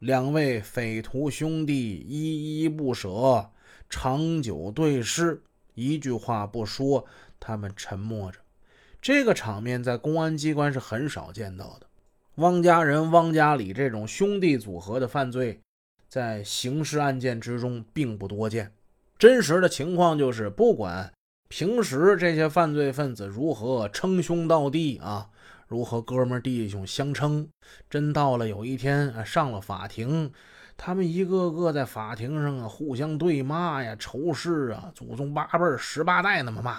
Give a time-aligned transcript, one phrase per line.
[0.00, 3.50] 两位匪徒兄弟依依不舍，
[3.88, 5.42] 长久对视，
[5.74, 7.06] 一句话不说，
[7.40, 8.38] 他们沉默着。
[9.00, 11.86] 这个场面在公安机关是很少见到的。
[12.34, 15.60] 汪家人、汪家里这种兄弟组合的犯罪，
[16.08, 18.72] 在刑事案件之中并不多见。
[19.18, 21.10] 真实的情况就是，不管
[21.48, 25.30] 平时这些犯罪分子如何称兄道弟啊。
[25.66, 27.48] 如何哥们弟兄相称？
[27.90, 30.32] 真到了有一天啊，上了法庭，
[30.76, 36.72] 他们一个个在法庭上啊，互相对骂呀，仇视啊，祖宗八辈十八代那么骂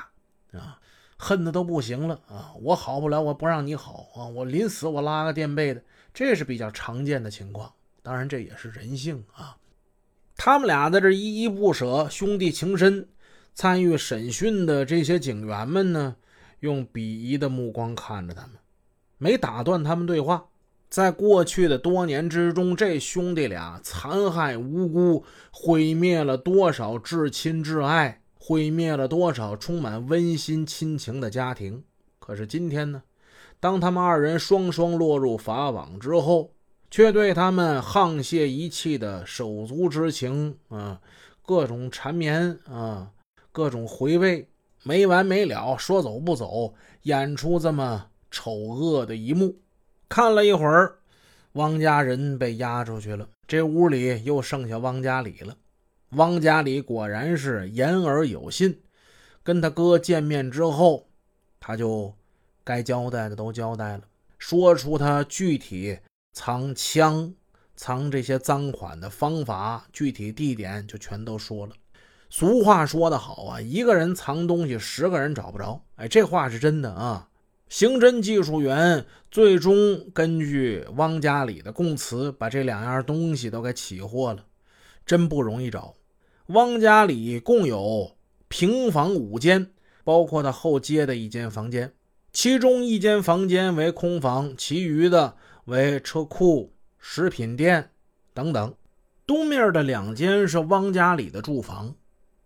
[0.58, 0.80] 啊，
[1.17, 2.53] 恨的都不行了啊！
[2.61, 4.25] 我好不了，我不让你好啊！
[4.25, 5.81] 我临死我拉个垫背的，
[6.13, 7.73] 这是比较常见的情况。
[8.02, 9.58] 当然这也是人性啊。
[10.38, 13.09] 他们俩在这依依不舍，兄弟情深。
[13.55, 16.16] 参与审讯的这些警员们呢，
[16.59, 18.52] 用鄙夷的目光看着他们。
[19.17, 20.45] 没打断他们对话，
[20.89, 31.83] 在过去的多年之中，这兄弟俩残害无辜，毁灭了多少至亲至爱，毁灭了多少充满温馨亲情的家庭。
[32.19, 33.03] 可是今天呢，
[33.59, 36.52] 当他们二人双双落入法网之后，
[36.89, 41.02] 却对他们沆瀣一气的手足之情啊，
[41.41, 43.11] 各种缠绵啊，
[43.52, 44.47] 各种回味，
[44.84, 48.08] 没完没了，说走不走，演出这么。
[48.38, 49.57] 丑恶的一幕，
[50.07, 50.99] 看了一会儿，
[51.53, 53.27] 汪家人被押出去了。
[53.47, 55.57] 这屋里又剩下汪家里了。
[56.09, 58.79] 汪家里果然是言而有信，
[59.41, 61.07] 跟他哥见面之后，
[61.59, 62.13] 他就
[62.63, 64.03] 该交代的都交代了，
[64.38, 65.97] 说出他具体
[66.31, 67.33] 藏枪、
[67.75, 71.73] 藏这些赃款的方法、具体地点，就全都说了。
[72.29, 75.83] 俗话说得好啊，一个人藏东西，十个人找不着。
[75.95, 77.27] 哎，这话是真的啊。
[77.69, 84.45] 刑侦技术员最终根据汪家里的供词，把这两样东西都给起获了，
[85.05, 85.95] 真不容易找。
[86.47, 88.15] 汪家里共有
[88.47, 89.71] 平房五间，
[90.05, 91.91] 包括他后街的一间房间，
[92.31, 95.35] 其中一间房间为空房，其余的
[95.66, 97.89] 为车库、食品店
[98.33, 98.73] 等等。
[99.25, 101.95] 东面的两间是汪家里的住房，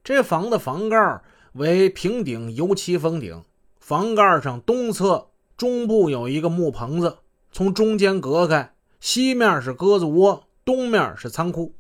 [0.04, 1.22] 这房的房盖
[1.54, 3.44] 为平顶油漆封顶。
[3.92, 7.18] 房盖上东侧中部有一个木棚子，
[7.52, 11.76] 从中间隔开，西面是鸽子窝，东面是仓库。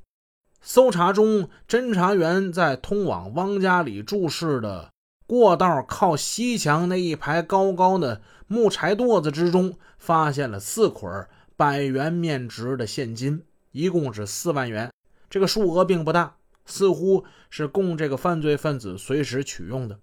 [0.59, 4.89] 搜查中，侦查员在通往汪家里住室的
[5.25, 14.91] 过道靠西墙那一排高高的木柴垛子之中，发现了四捆百元面值的现金，一共是四万元。
[15.29, 16.35] 这个数额并不大，
[16.65, 19.97] 似乎是供这个犯罪分子随时取用的。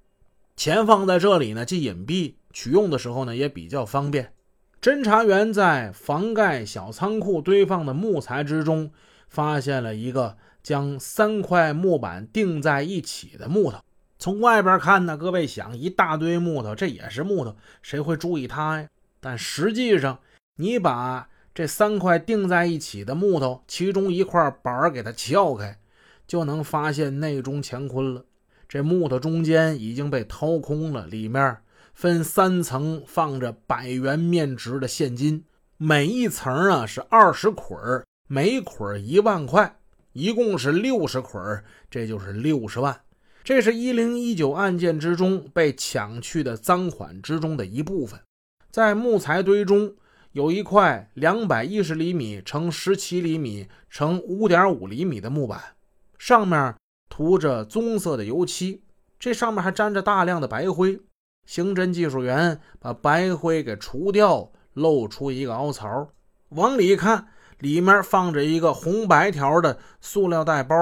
[0.59, 4.33] 钱放在这里呢，既隐蔽，取用的时候呢也比较方便。
[4.83, 8.91] 侦查员在房盖小仓库堆放的木材之中，
[9.29, 13.79] 发现了一个将三块木板钉在一起的木头。
[14.19, 18.89] 从外边看呢，各位想，一大堆木头，这也是木头，谁会注意它呀？
[19.21, 20.19] 但实际上，
[20.57, 25.79] 你把这三块钉在一起的木头，其中一块板给它撬开，
[26.27, 28.25] 就能发现内中乾坤了。
[28.69, 31.56] 这木头中间已经被掏空了，里面
[31.95, 35.43] 分三层放着百元面值的现金，
[35.79, 39.78] 每一层啊是二十捆每捆一万块，
[40.12, 43.01] 一共是六十捆这就是六十万。
[43.43, 48.21] 这是一零一九案件之中被抢去的赃款之中的一部分。
[48.71, 49.95] 在木材堆中
[50.33, 55.59] 有一块两百一十厘米乘十七厘米乘五点五厘米的木板，
[56.19, 56.75] 上面。
[57.19, 58.84] 涂着棕色的油漆，
[59.19, 61.01] 这上面还沾着大量的白灰。
[61.47, 66.12] 刑侦技术员把白灰给除掉，露出一个凹槽，
[66.51, 67.27] 往里看，
[67.59, 70.77] 里面放着一个红白条的塑料袋包。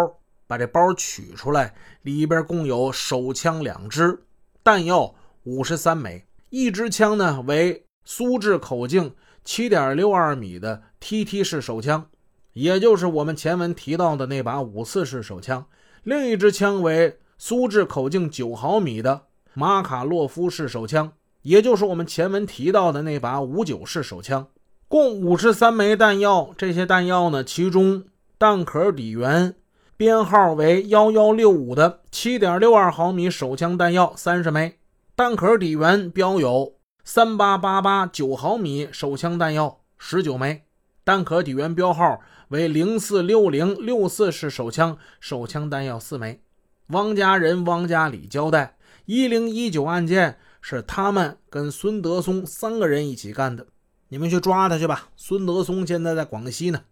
[0.47, 4.27] 把这包取出来，里边共有手枪两支，
[4.63, 5.15] 弹药
[5.45, 6.27] 五十三枚。
[6.51, 12.11] 一支枪呢为苏制口径七点六二米的 TT 式手枪，
[12.53, 15.67] 也就是我们前文提到的那把五四式手枪。
[16.07, 19.23] 另一支枪为苏制口径九毫米的
[19.55, 21.11] 马卡洛夫式手枪，
[21.43, 24.47] 也就是我们前文提到的那把五九式手枪，
[24.87, 26.55] 共五十三枚弹药。
[26.57, 28.05] 这些弹药呢，其中
[28.39, 29.57] 弹壳底缘
[29.97, 34.79] 编号为幺幺六五的七点六二毫米手枪弹药三十枚，
[35.17, 40.66] 弹壳底缘标有三八八八九毫米手枪弹药十九枚，
[41.07, 42.21] 弹壳底缘标号。
[42.49, 46.43] 为零四六零六四式手枪，手枪弹药四枚。
[46.89, 53.67] 汪家人汪家里交代，一零一九案件是他们跟孙德松三个人一起干的，
[54.09, 55.09] 你们去抓他去吧。
[55.17, 56.83] 孙德松现在在广西呢，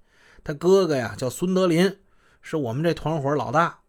[0.43, 1.99] 他哥哥呀叫孙德林，
[2.43, 3.81] 是我们这团伙老大。